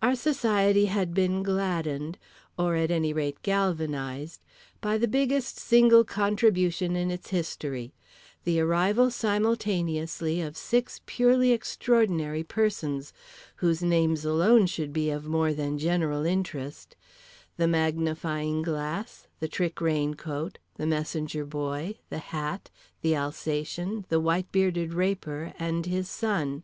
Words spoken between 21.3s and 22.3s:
Boy, The